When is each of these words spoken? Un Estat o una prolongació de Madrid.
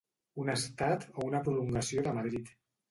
Un 0.43 0.49
Estat 0.53 1.05
o 1.11 1.29
una 1.29 1.45
prolongació 1.51 2.09
de 2.11 2.19
Madrid. 2.19 2.55